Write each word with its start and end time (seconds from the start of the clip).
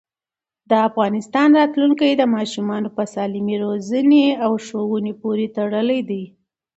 د 0.69 0.71
افغانستان 0.89 1.49
راتلونکی 1.59 2.09
د 2.15 2.23
ماشومانو 2.35 2.89
په 2.95 3.03
سالمې 3.13 3.55
روزنې 3.65 4.25
او 4.43 4.51
ښوونې 4.65 5.13
پورې 5.21 5.45
تړلی 5.57 6.01
دی. 6.09 6.23